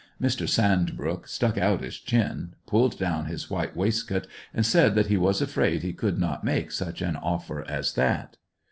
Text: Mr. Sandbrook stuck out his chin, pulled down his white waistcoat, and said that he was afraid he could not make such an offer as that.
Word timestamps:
Mr. 0.19 0.49
Sandbrook 0.49 1.27
stuck 1.27 1.59
out 1.59 1.81
his 1.83 1.99
chin, 1.99 2.55
pulled 2.65 2.97
down 2.97 3.25
his 3.25 3.51
white 3.51 3.75
waistcoat, 3.77 4.25
and 4.51 4.65
said 4.65 4.95
that 4.95 5.09
he 5.09 5.15
was 5.15 5.43
afraid 5.43 5.83
he 5.83 5.93
could 5.93 6.17
not 6.19 6.43
make 6.43 6.71
such 6.71 7.03
an 7.03 7.15
offer 7.15 7.63
as 7.69 7.93
that. 7.93 8.37